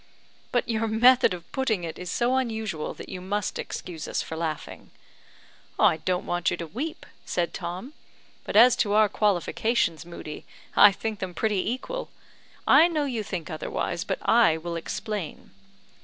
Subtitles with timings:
[0.51, 4.35] "But your method of putting it is so unusual that you must excuse us for
[4.35, 4.89] laughing."
[5.77, 7.93] "I don't want you to weep," said Tom;
[8.43, 10.43] "but as to our qualifications, Moodie,
[10.75, 12.09] I think them pretty equal.
[12.65, 15.51] I know you think otherwise, but I will explain.